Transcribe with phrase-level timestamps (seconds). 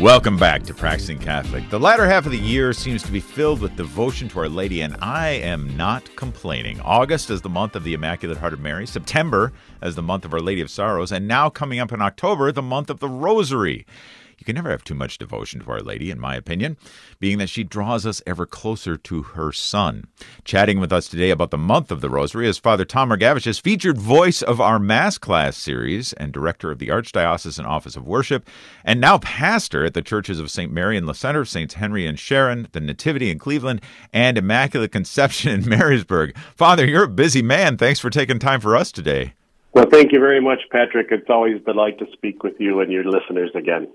[0.00, 1.68] Welcome back to Practicing Catholic.
[1.68, 4.80] The latter half of the year seems to be filled with devotion to Our Lady,
[4.80, 6.80] and I am not complaining.
[6.80, 9.52] August is the month of the Immaculate Heart of Mary, September
[9.82, 12.62] as the month of Our Lady of Sorrows, and now coming up in October, the
[12.62, 13.84] month of the Rosary.
[14.40, 16.78] You can never have too much devotion to Our Lady, in my opinion,
[17.18, 20.06] being that she draws us ever closer to her Son.
[20.44, 23.98] Chatting with us today about the month of the Rosary is Father Tom Margevicius, featured
[23.98, 28.48] voice of our Mass class series and director of the Archdiocesan Office of Worship,
[28.82, 30.72] and now pastor at the churches of St.
[30.72, 31.74] Mary in Le Center, St.
[31.74, 36.34] Henry and Sharon, the Nativity in Cleveland, and Immaculate Conception in Marysburg.
[36.56, 37.76] Father, you're a busy man.
[37.76, 39.34] Thanks for taking time for us today.
[39.74, 41.08] Well, thank you very much, Patrick.
[41.10, 43.88] It's always a delight to speak with you and your listeners again.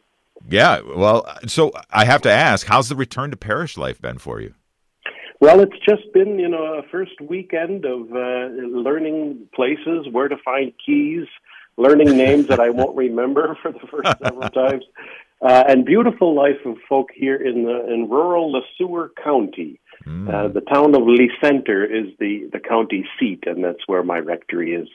[0.47, 4.39] Yeah, well, so I have to ask, how's the return to parish life been for
[4.41, 4.53] you?
[5.41, 10.37] Well, it's just been, you know, a first weekend of uh, learning places, where to
[10.43, 11.27] find keys,
[11.77, 14.85] learning names that I won't remember for the first several times,
[15.41, 19.79] uh, and beautiful life of folk here in the in rural Le Sueur County.
[20.05, 20.33] Mm.
[20.33, 24.19] Uh, the town of Le Center is the the county seat, and that's where my
[24.19, 24.87] rectory is.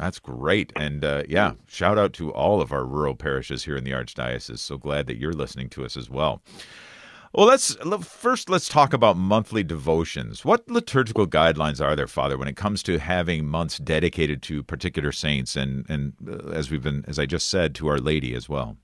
[0.00, 0.72] That's great.
[0.76, 4.58] And uh, yeah, shout out to all of our rural parishes here in the Archdiocese.
[4.58, 6.40] So glad that you're listening to us as well.
[7.34, 10.42] Well, let's first let's talk about monthly devotions.
[10.42, 15.12] What liturgical guidelines are there, Father, when it comes to having months dedicated to particular
[15.12, 18.48] saints and and uh, as we've been as I just said to Our Lady as
[18.48, 18.78] well?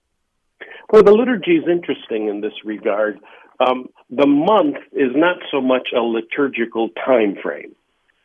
[0.93, 3.19] Well, the liturgy is interesting in this regard.
[3.67, 7.75] Um, the month is not so much a liturgical time frame.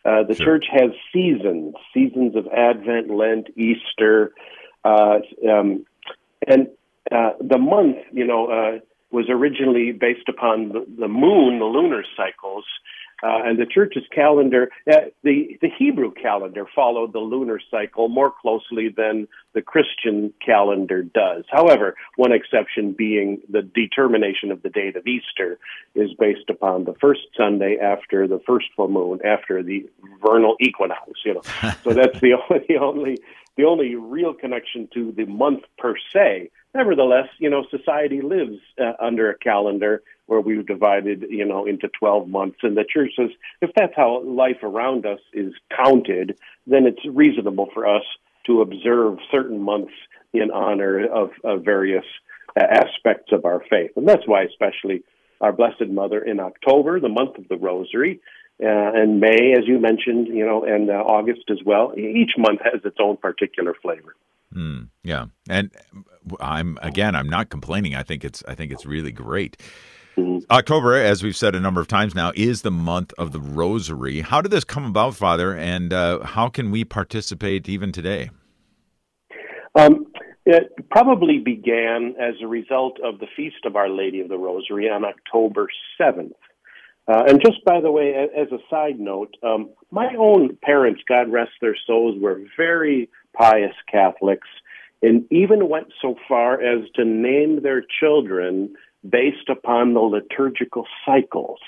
[0.04, 0.46] Uh, the sure.
[0.46, 4.34] church has seasons, seasons of Advent, Lent, Easter,
[4.84, 5.86] uh, um,
[6.48, 6.68] and
[7.12, 8.80] uh, the month, you know, uh,
[9.12, 12.66] was originally based upon the, the moon, the lunar cycles,
[13.24, 18.32] uh, and the church's calendar, uh, the, the Hebrew calendar followed the lunar cycle more
[18.42, 21.44] closely than the Christian calendar does.
[21.50, 25.60] However, one exception being the determination of the date of Easter
[25.94, 29.90] is based upon the first Sunday after the first full moon, after the
[30.22, 31.42] vernal equinox, you know.
[31.84, 33.18] so that's the only, the only,
[33.58, 36.50] the only real connection to the month per se.
[36.74, 41.90] Nevertheless, you know, society lives uh, under a calendar where we've divided, you know, into
[42.00, 42.60] 12 months.
[42.64, 43.30] And the church says
[43.62, 48.04] if that's how life around us is counted, then it's reasonable for us
[48.46, 49.92] to observe certain months
[50.34, 52.06] in honor of, of various
[52.60, 53.92] uh, aspects of our faith.
[53.98, 55.04] And that's why, especially
[55.42, 58.22] our Blessed Mother in October, the month of the Rosary,
[58.64, 61.94] uh, and May, as you mentioned, you know, and uh, August as well.
[61.98, 64.16] Each month has its own particular flavor.
[64.56, 65.72] Mm, yeah, and
[66.40, 67.96] I'm again, I'm not complaining.
[67.96, 69.58] I think it's I think it's really great.
[70.18, 70.40] Mm-hmm.
[70.52, 74.22] October, as we've said a number of times now, is the month of the Rosary.
[74.22, 78.30] How did this come about, Father, and uh, how can we participate even today?
[79.74, 80.08] Um,
[80.46, 84.90] it probably began as a result of the Feast of Our Lady of the Rosary
[84.90, 85.68] on October
[86.00, 86.34] 7th.
[87.08, 91.32] Uh, and just by the way, as a side note, um, my own parents, God
[91.32, 94.48] rest their souls, were very pious Catholics
[95.02, 98.76] and even went so far as to name their children
[99.08, 101.60] based upon the liturgical cycles.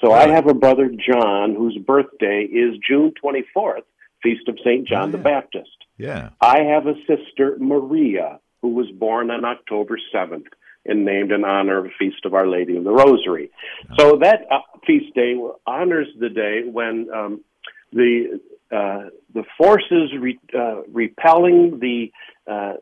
[0.00, 3.82] So I have a brother, John, whose birthday is June 24th,
[4.22, 4.86] Feast of St.
[4.86, 5.10] John oh, yeah.
[5.10, 5.76] the Baptist.
[5.96, 6.30] Yeah.
[6.40, 10.46] I have a sister, Maria, who was born on October 7th
[10.86, 13.50] and named in honor of the Feast of Our Lady of the Rosary.
[13.90, 13.94] Oh.
[13.98, 15.34] So that uh, feast day
[15.66, 17.44] honors the day when um,
[17.92, 22.12] the uh, the forces re- uh, repelling the
[22.50, 22.74] uh,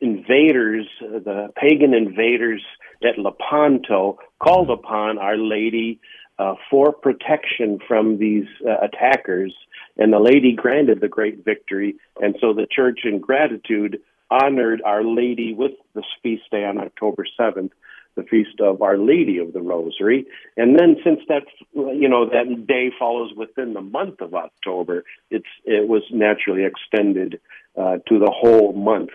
[0.00, 2.62] invaders, the pagan invaders
[3.02, 6.00] at Lepanto called upon Our Lady
[6.38, 9.54] uh, for protection from these uh, attackers,
[9.96, 11.94] and the Lady granted the great victory.
[12.20, 17.24] And so the church, in gratitude, honored Our Lady with this feast day on October
[17.38, 17.70] 7th,
[18.16, 20.26] the feast of Our Lady of the Rosary.
[20.56, 21.44] And then, since that
[21.74, 27.40] you know that day follows within the month of October, it's it was naturally extended
[27.76, 29.10] uh, to the whole month.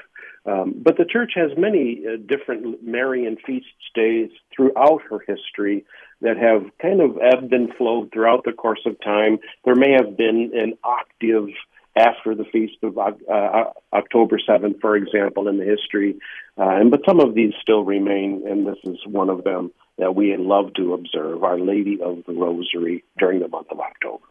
[0.45, 5.85] Um, but the church has many uh, different Marian feast days throughout her history
[6.21, 9.37] that have kind of ebbed and flowed throughout the course of time.
[9.65, 11.49] There may have been an octave
[11.95, 13.63] after the feast of uh,
[13.93, 16.15] October 7th, for example, in the history.
[16.57, 20.15] Uh, and but some of these still remain, and this is one of them that
[20.15, 24.23] we love to observe, Our Lady of the Rosary during the month of October.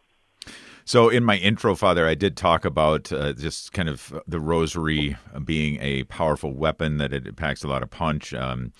[0.85, 5.15] So, in my intro, Father, I did talk about uh, just kind of the rosary
[5.45, 8.33] being a powerful weapon, that it, packs a lot of punch.
[8.33, 8.73] Um,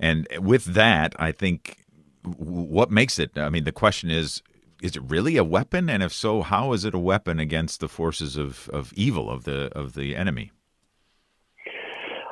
[0.00, 1.84] and with that, I think
[2.24, 4.42] what makes it, I mean, the question is,
[4.82, 5.88] is it really a weapon?
[5.88, 9.44] And if so, how is it a weapon against the forces of, of evil, of
[9.44, 10.50] the, of the enemy?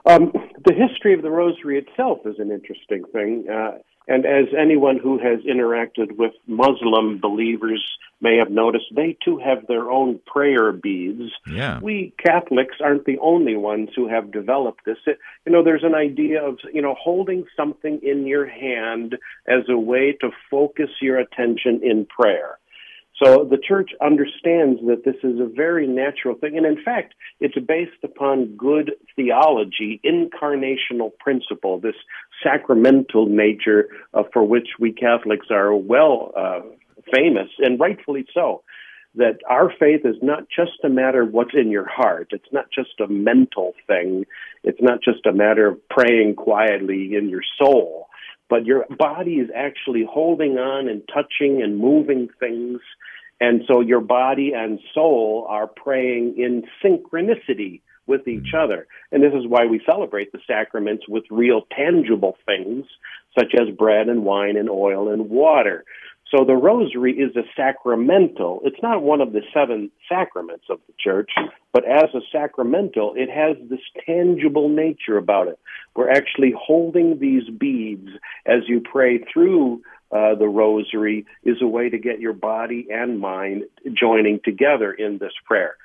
[0.05, 0.32] Um,
[0.65, 3.47] the history of the rosary itself is an interesting thing.
[3.49, 3.79] Uh,
[4.09, 7.83] and as anyone who has interacted with Muslim believers
[8.21, 11.31] may have noticed, they too have their own prayer beads.
[11.47, 11.79] Yeah.
[11.81, 14.99] We Catholics aren't the only ones who have developed this.
[15.07, 19.17] It, you know, there's an idea of, you know, holding something in your hand
[19.47, 22.59] as a way to focus your attention in prayer.
[23.22, 26.56] So the church understands that this is a very natural thing.
[26.56, 31.96] And in fact, it's based upon good theology, incarnational principle, this
[32.43, 36.61] sacramental nature uh, for which we Catholics are well uh,
[37.14, 38.62] famous, and rightfully so.
[39.17, 42.28] That our faith is not just a matter of what's in your heart.
[42.31, 44.25] It's not just a mental thing.
[44.62, 48.06] It's not just a matter of praying quietly in your soul
[48.50, 52.81] but your body is actually holding on and touching and moving things.
[53.41, 58.65] And so your body and soul are praying in synchronicity with each mm-hmm.
[58.65, 58.87] other.
[59.13, 62.85] And this is why we celebrate the sacraments with real tangible things,
[63.39, 65.85] such as bread and wine and oil and water.
[66.35, 68.61] So the rosary is a sacramental.
[68.65, 71.31] It's not one of the seven sacraments of the church,
[71.73, 75.59] but as a sacramental, it has this tangible nature about it.
[75.97, 78.09] We're actually holding these beads
[78.47, 83.21] as you pray through uh, the rosary is a way to get your body and
[83.21, 85.77] mind joining together in this prayer.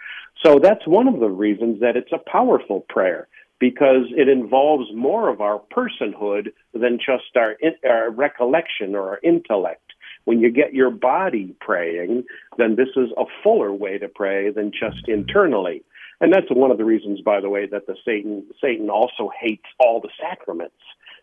[0.43, 3.27] So that's one of the reasons that it's a powerful prayer
[3.59, 7.55] because it involves more of our personhood than just our,
[7.87, 9.93] our recollection or our intellect.
[10.25, 12.25] When you get your body praying,
[12.57, 15.83] then this is a fuller way to pray than just internally.
[16.21, 19.65] And that's one of the reasons, by the way, that the Satan Satan also hates
[19.79, 20.75] all the sacraments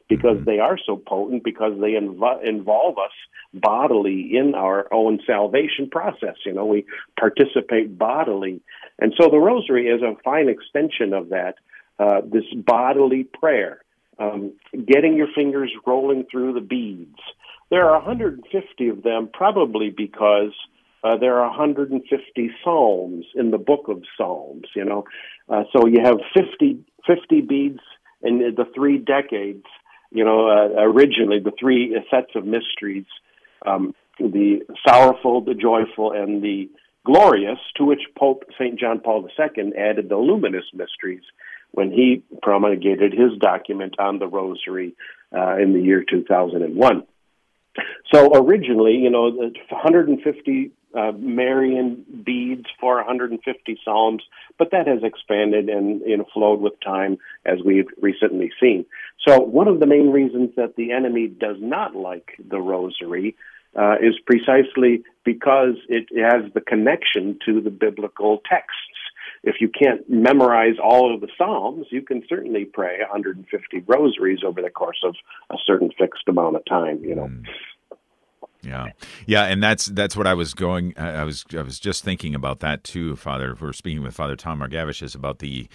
[0.08, 0.44] because mm-hmm.
[0.44, 3.12] they are so potent because they inv- involve us
[3.54, 6.36] bodily in our own salvation process.
[6.44, 6.84] You know, we
[7.18, 8.60] participate bodily,
[8.98, 11.54] and so the Rosary is a fine extension of that.
[11.98, 13.81] Uh, this bodily prayer,
[14.18, 14.52] um,
[14.86, 17.18] getting your fingers rolling through the beads,
[17.70, 20.52] there are 150 of them, probably because
[21.04, 24.66] uh, there are 150 psalms in the book of Psalms.
[24.76, 25.04] You know,
[25.48, 27.80] uh, so you have 50, 50 beads
[28.22, 29.64] in the three decades.
[30.10, 33.06] You know, uh, originally the three sets of mysteries:
[33.66, 36.68] um, the sorrowful, the joyful, and the
[37.04, 37.58] glorious.
[37.78, 41.24] To which Pope Saint John Paul II added the luminous mysteries
[41.72, 44.94] when he promulgated his document on the Rosary
[45.34, 47.06] uh, in the year 2001.
[48.12, 54.22] So originally, you know, 150 uh, Marian beads for 150 psalms,
[54.58, 57.16] but that has expanded and you know, flowed with time
[57.46, 58.84] as we've recently seen.
[59.26, 63.36] So one of the main reasons that the enemy does not like the rosary
[63.74, 68.78] uh, is precisely because it has the connection to the biblical texts.
[69.44, 74.62] If you can't memorize all of the Psalms, you can certainly pray 150 rosaries over
[74.62, 75.16] the course of
[75.50, 77.26] a certain fixed amount of time, you know.
[77.26, 77.46] Mm.
[78.62, 78.90] Yeah,
[79.26, 80.96] yeah, and that's that's what I was going.
[80.96, 83.56] I was I was just thinking about that too, Father.
[83.60, 85.68] We're speaking with Father Tom Margevicius about the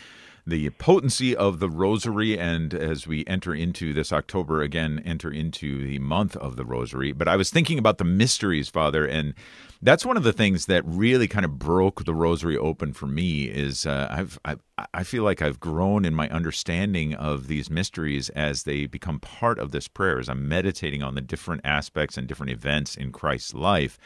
[0.47, 5.85] the potency of the rosary and as we enter into this October again enter into
[5.85, 7.11] the month of the rosary.
[7.11, 9.33] But I was thinking about the mysteries father and
[9.81, 13.43] that's one of the things that really kind of broke the rosary open for me
[13.43, 14.61] is uh, I've, I've
[14.93, 19.57] I feel like I've grown in my understanding of these mysteries as they become part
[19.57, 20.19] of this prayer.
[20.19, 23.97] As I'm meditating on the different aspects and different events in Christ's life,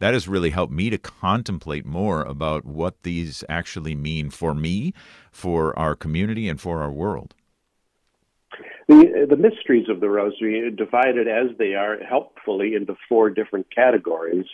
[0.00, 4.92] that has really helped me to contemplate more about what these actually mean for me,
[5.30, 7.34] for our community, and for our world.
[8.88, 14.46] The, the mysteries of the Rosary, divided as they are helpfully into four different categories.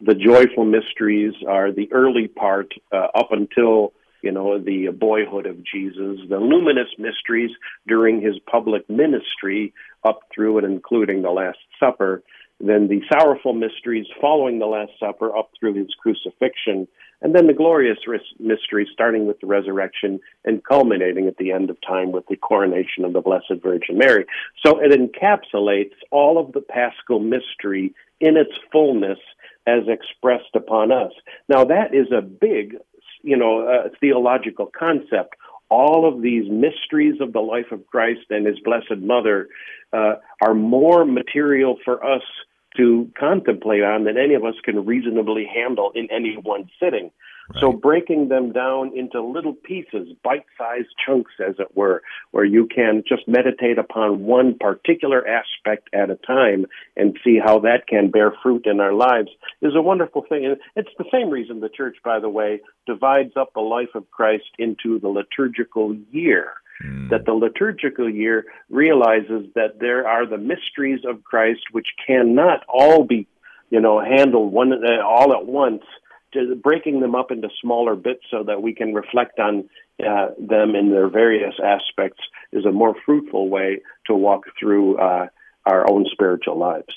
[0.00, 5.56] The joyful mysteries are the early part uh, up until you know, the boyhood of
[5.64, 7.50] Jesus, the luminous mysteries
[7.86, 9.72] during his public ministry
[10.04, 12.22] up through and including the Last Supper,
[12.60, 16.86] then the sorrowful mysteries following the Last Supper up through his crucifixion,
[17.22, 17.98] and then the glorious
[18.38, 23.04] mysteries starting with the resurrection and culminating at the end of time with the coronation
[23.04, 24.26] of the Blessed Virgin Mary.
[24.64, 29.18] So it encapsulates all of the paschal mystery in its fullness
[29.66, 31.12] as expressed upon us.
[31.48, 32.76] Now that is a big
[33.22, 35.36] you know, a theological concept.
[35.68, 39.48] All of these mysteries of the life of Christ and His Blessed Mother
[39.92, 42.22] uh, are more material for us
[42.76, 47.10] to contemplate on than any of us can reasonably handle in any one sitting.
[47.58, 53.02] So breaking them down into little pieces, bite-sized chunks, as it were, where you can
[53.08, 56.66] just meditate upon one particular aspect at a time
[56.96, 59.30] and see how that can bear fruit in our lives
[59.62, 60.44] is a wonderful thing.
[60.44, 64.10] And it's the same reason the church, by the way, divides up the life of
[64.10, 66.52] Christ into the liturgical year.
[66.84, 67.10] Mm.
[67.10, 73.04] That the liturgical year realizes that there are the mysteries of Christ which cannot all
[73.04, 73.26] be,
[73.68, 75.82] you know, handled one uh, all at once.
[76.62, 79.68] Breaking them up into smaller bits so that we can reflect on
[80.04, 82.20] uh, them in their various aspects
[82.52, 85.26] is a more fruitful way to walk through uh,
[85.66, 86.94] our own spiritual lives.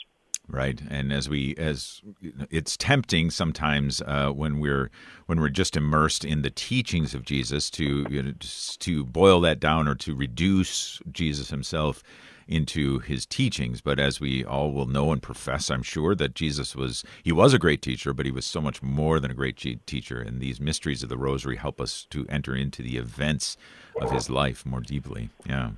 [0.50, 2.02] Right, and as we as
[2.50, 4.92] it's tempting sometimes uh, when we're
[5.26, 9.62] when we're just immersed in the teachings of Jesus to you know, to boil that
[9.62, 12.04] down or to reduce Jesus himself
[12.48, 13.82] into his teachings.
[13.82, 17.54] But as we all will know and profess, I'm sure that Jesus was he was
[17.54, 20.20] a great teacher, but he was so much more than a great teacher.
[20.20, 23.58] And these mysteries of the Rosary help us to enter into the events
[24.02, 25.30] of his life more deeply.
[25.46, 25.72] Yeah.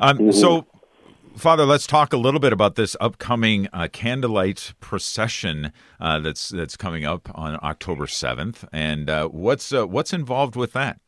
[0.00, 0.30] Um, mm-hmm.
[0.32, 0.66] So
[1.36, 6.76] Father, let's talk a little bit about this upcoming uh, candlelight procession uh, that's that's
[6.76, 11.00] coming up on October seventh, and uh, what's uh, what's involved with that?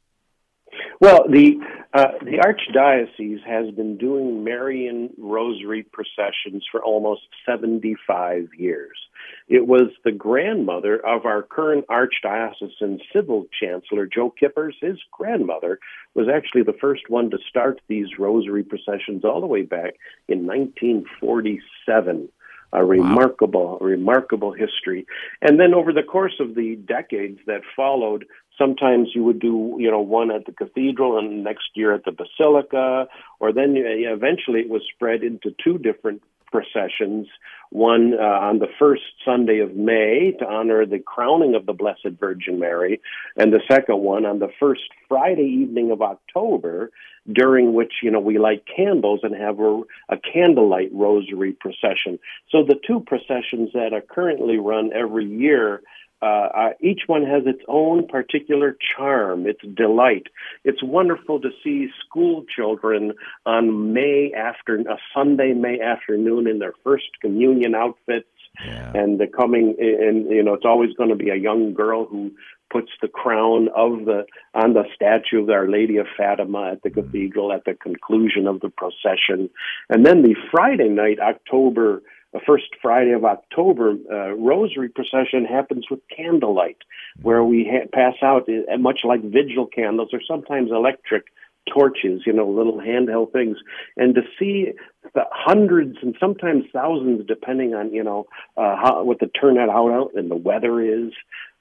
[1.01, 1.59] Well, the
[1.95, 8.99] uh, the archdiocese has been doing Marian Rosary processions for almost seventy five years.
[9.47, 14.73] It was the grandmother of our current archdiocesan civil chancellor, Joe Kueppers.
[14.81, 15.79] His grandmother
[16.15, 19.95] was actually the first one to start these rosary processions all the way back
[20.29, 22.29] in 1947
[22.75, 23.87] a remarkable, wow.
[23.87, 25.07] remarkable history.
[25.41, 28.25] And then over the course of the decades that followed,
[28.59, 32.13] sometimes you would do, you know, one at the cathedral and next year at the
[32.13, 33.07] basilica,
[33.41, 36.23] or then eventually it was spread into two different
[36.55, 37.27] processions,
[37.71, 42.15] one uh, on the first Sunday of May to honor the crowning of the Blessed
[42.21, 43.01] Virgin Mary,
[43.37, 46.93] and the second one on the first Friday evening of October,
[47.33, 52.21] during which, you know, we light candles and have a, a candlelight rosary procession.
[52.51, 55.83] So the two processions that are currently run every year
[56.23, 60.29] uh, uh, each one has its own particular charm, its delight.
[60.65, 63.13] It's wonderful to see school children
[63.45, 68.29] on May after a Sunday May afternoon in their first communion outfits,
[68.65, 68.93] yeah.
[68.95, 69.77] and the coming.
[69.79, 72.31] And you know, it's always going to be a young girl who
[72.71, 76.91] puts the crown of the on the statue of Our Lady of Fatima at the
[76.91, 79.51] mm cathedral at the conclusion of the procession,
[79.91, 82.03] and then the Friday night, October
[82.35, 86.79] the first Friday of October uh, rosary procession happens with candlelight,
[87.23, 91.27] where we ha- pass out uh, much like vigil candles or sometimes electric
[91.73, 93.57] torches, you know, little handheld things,
[93.97, 94.73] and to see
[95.15, 98.27] the hundreds and sometimes thousands, depending on you know
[98.57, 101.13] uh, how, what the turnout out and the weather is,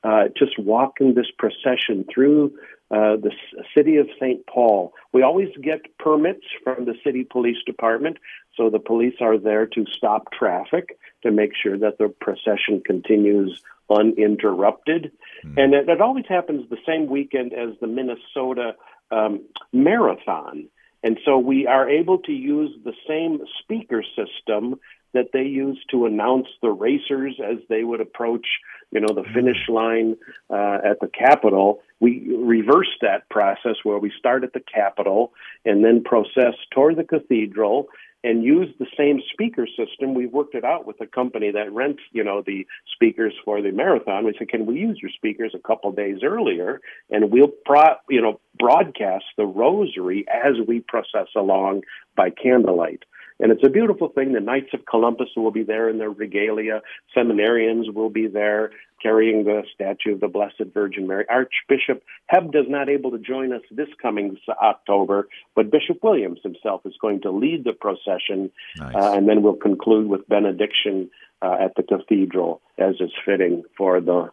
[0.04, 2.54] uh, just walking this procession through
[2.92, 3.32] uh, the
[3.76, 4.46] city of St.
[4.46, 4.94] Paul.
[5.14, 8.18] We always get permits from the city police department,
[8.56, 13.64] so the police are there to stop traffic to make sure that the procession continues
[13.90, 15.12] uninterrupted.
[15.46, 15.64] Mm.
[15.64, 18.76] And it, it, always happens the same weekend as the Minnesota
[19.12, 19.42] um,
[19.72, 20.68] Marathon.
[21.04, 24.80] And so we are able to use the same speaker system
[25.14, 28.46] that they use to announce the racers as they would approach,
[28.92, 30.18] you know, the finish line
[30.50, 31.82] uh, at the Capitol.
[32.00, 35.34] We reverse that process where we start at the Capitol
[35.66, 37.88] and then process toward the cathedral
[38.24, 40.14] and use the same speaker system.
[40.14, 42.66] We worked it out with a company that rents, you know, the
[42.96, 44.24] speakers for the marathon.
[44.24, 46.80] We said, can we use your speakers a couple days earlier,
[47.10, 51.82] and we'll, pro, you know, broadcast the rosary as we process along
[52.16, 53.04] by candlelight.
[53.44, 54.32] And it's a beautiful thing.
[54.32, 56.82] The Knights of Columbus will be there in their regalia.
[57.14, 58.72] Seminarians will be there
[59.02, 61.26] carrying the statue of the Blessed Virgin Mary.
[61.30, 66.86] Archbishop Hebda is not able to join us this coming October, but Bishop Williams himself
[66.86, 68.50] is going to lead the procession.
[68.78, 68.96] Nice.
[68.96, 74.00] Uh, and then we'll conclude with benediction uh, at the cathedral, as is fitting for
[74.00, 74.30] the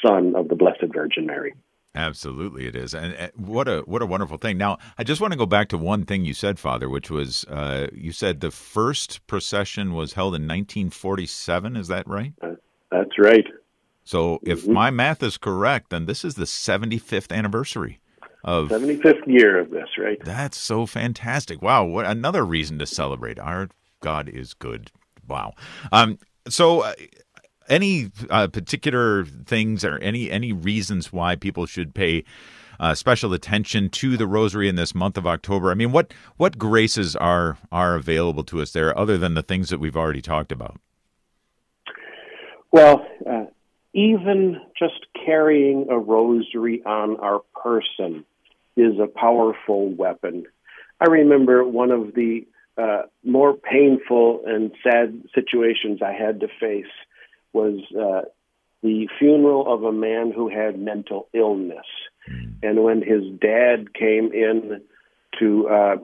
[0.00, 1.54] son of the Blessed Virgin Mary.
[1.94, 4.58] Absolutely, it is, and what a what a wonderful thing.
[4.58, 7.44] Now, I just want to go back to one thing you said, Father, which was
[7.44, 11.76] uh, you said the first procession was held in 1947.
[11.76, 12.34] Is that right?
[12.90, 13.46] That's right.
[14.04, 14.72] So, if mm-hmm.
[14.74, 18.00] my math is correct, then this is the 75th anniversary
[18.44, 20.18] of 75th year of this, right?
[20.24, 21.62] That's so fantastic!
[21.62, 23.38] Wow, what another reason to celebrate.
[23.38, 24.90] Our God is good.
[25.26, 25.54] Wow.
[25.90, 26.18] Um,
[26.48, 26.94] so, uh,
[27.68, 32.24] any uh, particular things or any any reasons why people should pay
[32.80, 35.70] uh, special attention to the Rosary in this month of October?
[35.70, 39.70] I mean, what what graces are are available to us there, other than the things
[39.70, 40.80] that we've already talked about?
[42.70, 43.46] Well, uh,
[43.94, 48.24] even just carrying a rosary on our person
[48.76, 50.44] is a powerful weapon.
[51.00, 52.46] I remember one of the
[52.76, 56.86] uh, more painful and sad situations I had to face
[57.52, 58.28] was uh,
[58.82, 61.86] the funeral of a man who had mental illness.
[62.30, 62.54] Mm.
[62.62, 64.82] And when his dad came in
[65.38, 65.96] to uh,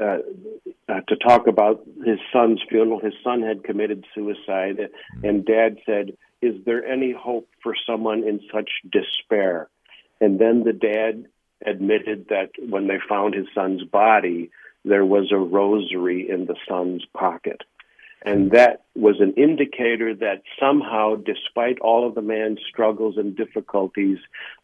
[0.00, 0.18] uh,
[0.88, 2.98] uh, to talk about his son's funeral.
[2.98, 5.24] His son had committed suicide, mm-hmm.
[5.24, 9.68] and Dad said, "Is there any hope for someone in such despair?"
[10.20, 11.26] And then the dad
[11.64, 14.50] admitted that when they found his son's body,
[14.84, 17.62] there was a rosary in the son's pocket.
[18.24, 24.16] And that was an indicator that somehow, despite all of the man's struggles and difficulties,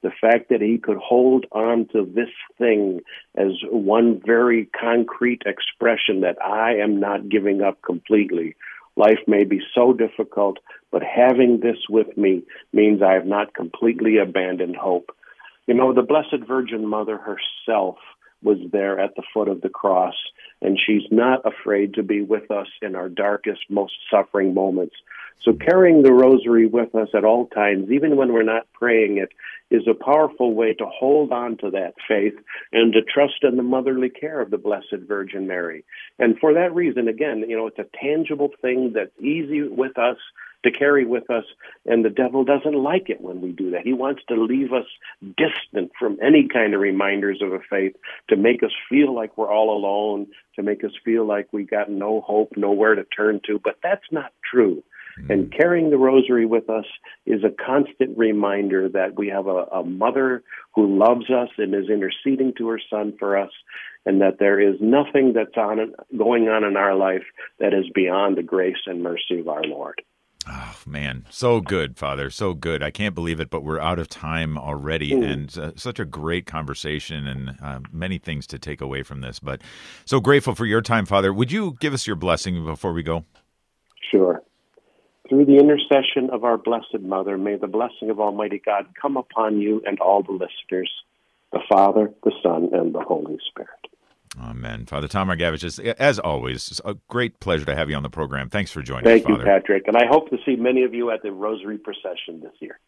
[0.02, 3.00] the fact that he could hold on to this thing
[3.36, 8.56] as one very concrete expression that I am not giving up completely.
[8.96, 10.58] Life may be so difficult,
[10.90, 15.14] but having this with me means I have not completely abandoned hope.
[15.66, 17.98] You know, the Blessed Virgin Mother herself
[18.42, 20.14] was there at the foot of the cross,
[20.62, 24.96] and she's not afraid to be with us in our darkest, most suffering moments.
[25.42, 29.30] So carrying the rosary with us at all times, even when we're not praying it,
[29.70, 32.34] is a powerful way to hold on to that faith
[32.72, 35.84] and to trust in the motherly care of the Blessed Virgin Mary.
[36.18, 40.18] And for that reason, again, you know, it's a tangible thing that's easy with us
[40.64, 41.44] to carry with us,
[41.86, 43.82] and the devil doesn't like it when we do that.
[43.84, 44.86] He wants to leave us
[45.20, 47.96] distant from any kind of reminders of a faith,
[48.28, 50.26] to make us feel like we're all alone,
[50.56, 53.60] to make us feel like we got no hope, nowhere to turn to.
[53.62, 54.82] But that's not true.
[55.18, 55.32] Mm-hmm.
[55.32, 56.84] And carrying the rosary with us
[57.26, 60.42] is a constant reminder that we have a, a mother
[60.74, 63.50] who loves us and is interceding to her son for us,
[64.06, 67.24] and that there is nothing that's on going on in our life
[67.58, 70.00] that is beyond the grace and mercy of our Lord.
[70.48, 72.82] Oh man, so good, Father, so good.
[72.82, 75.30] I can't believe it, but we're out of time already, mm.
[75.30, 79.38] and uh, such a great conversation and uh, many things to take away from this.
[79.38, 79.60] But
[80.06, 81.32] so grateful for your time, Father.
[81.32, 83.24] Would you give us your blessing before we go?
[84.10, 84.42] Sure.
[85.28, 89.60] Through the intercession of our Blessed Mother, may the blessing of Almighty God come upon
[89.60, 90.90] you and all the listeners,
[91.52, 93.89] the Father, the Son, and the Holy Spirit.
[94.42, 94.86] Amen.
[94.86, 98.48] Father Tom Margevicius, as always, it's a great pleasure to have you on the program.
[98.48, 99.88] Thanks for joining Thank us, Thank you, Patrick.
[99.88, 102.78] And I hope to see many of you at the Rosary Procession this year.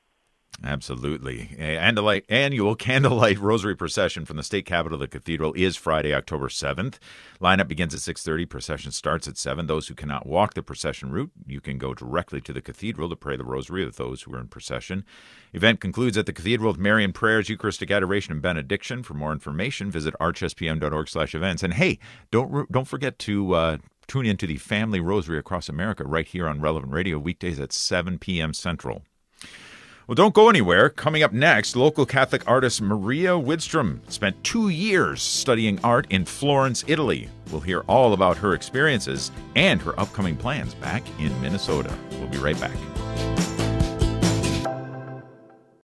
[0.64, 1.56] Absolutely.
[1.58, 6.48] Andalight, annual candlelight rosary procession from the state capitol to the cathedral is Friday, October
[6.48, 6.98] 7th.
[7.40, 9.66] Lineup begins at 6:30, procession starts at 7.
[9.66, 13.16] Those who cannot walk the procession route, you can go directly to the cathedral to
[13.16, 15.04] pray the rosary with those who are in procession.
[15.52, 19.02] Event concludes at the cathedral with Marian prayers, Eucharistic adoration and benediction.
[19.02, 21.62] For more information, visit archspm.org/events.
[21.64, 21.98] And hey,
[22.30, 26.60] don't don't forget to uh, tune into the Family Rosary Across America right here on
[26.60, 28.54] Relevant Radio weekdays at 7 p.m.
[28.54, 29.02] Central.
[30.06, 30.88] Well, don't go anywhere.
[30.90, 36.82] Coming up next, local Catholic artist Maria Widstrom spent two years studying art in Florence,
[36.88, 37.28] Italy.
[37.52, 41.96] We'll hear all about her experiences and her upcoming plans back in Minnesota.
[42.12, 43.51] We'll be right back.